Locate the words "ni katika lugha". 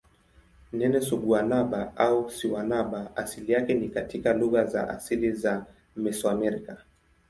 3.73-4.65